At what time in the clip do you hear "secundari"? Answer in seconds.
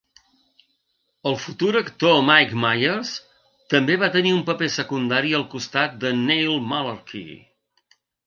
4.79-5.37